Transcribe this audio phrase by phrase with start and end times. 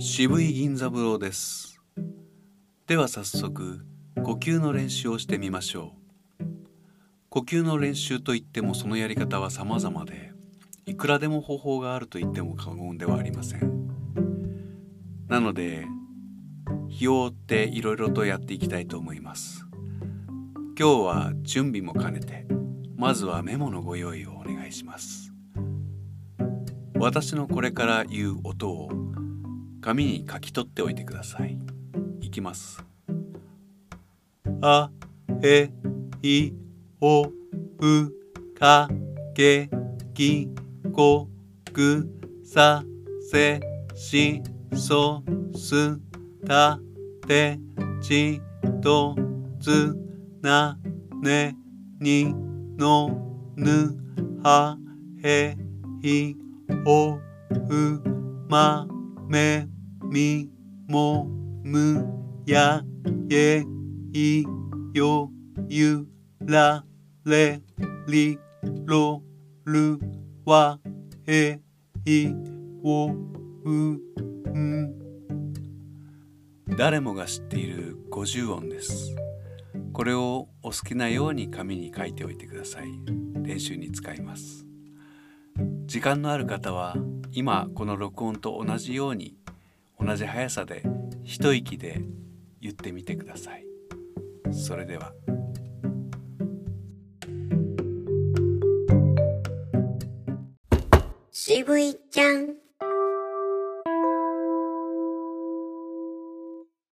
[0.00, 1.80] 渋い銀座風呂です。
[2.86, 5.92] では早速呼吸の練習をしてみましょ
[6.40, 6.44] う。
[7.28, 10.30] 呼吸の練習といってもそのやり方は様々で
[10.86, 13.88] いくらでも方法があると言っても過言ではありません。
[15.26, 15.84] なので
[16.88, 19.66] 日を追っていろいろとやっていきたいと思います。
[20.78, 22.46] 今日は準備も兼ねて
[22.96, 25.32] まずはメモのご用意をお願いします。
[26.94, 29.07] 私のこれから言う音を
[29.80, 31.58] 紙に書き取っておいてください。
[32.20, 32.84] いきます。
[34.60, 34.90] あ、
[35.42, 35.70] え、
[36.22, 36.52] い、
[37.00, 37.32] お、う、
[38.58, 38.88] か、
[39.34, 39.70] け、
[40.14, 40.48] き、
[40.92, 41.28] こ、
[41.72, 42.08] く、
[42.44, 42.82] さ、
[43.30, 43.60] せ、
[43.94, 44.42] し、
[44.74, 45.22] そ、
[45.54, 45.98] す、
[46.46, 46.80] た、
[47.26, 47.58] て、
[48.02, 48.40] ち、
[48.82, 49.16] と、
[49.60, 49.96] つ、
[50.42, 50.78] な、
[51.22, 51.56] ね、
[52.00, 52.34] に、
[52.76, 53.10] の、
[53.56, 53.96] ぬ、
[54.42, 54.78] は、
[55.22, 55.56] へ、
[56.02, 56.34] い、
[56.84, 58.02] お、う、
[58.48, 58.86] ま、
[59.28, 59.68] め
[60.10, 60.50] み
[60.88, 61.26] も
[61.62, 62.06] む
[62.46, 62.82] や
[63.30, 63.62] え
[64.12, 64.42] い
[64.94, 65.30] よ
[65.68, 66.06] ゆ
[66.40, 66.82] ら
[67.26, 67.60] れ
[68.06, 68.38] り
[68.86, 69.22] ろ
[69.66, 69.98] る
[70.46, 70.80] わ
[71.26, 71.60] え
[72.06, 72.28] い
[72.82, 74.00] おうん
[76.78, 78.68] 誰もが知っている50音。
[78.70, 79.14] です
[79.92, 82.88] これをお好きなように紙に書いておいてください
[83.42, 84.64] 練習に使います
[85.84, 86.96] 時間のある方は
[87.32, 88.36] 今この録音。
[88.36, 89.36] と同じように
[90.00, 90.82] 同じ速さで
[91.24, 92.00] 一息で
[92.60, 93.64] 言ってみてください。
[94.52, 95.12] それでは。
[101.30, 102.67] 渋いちゃん。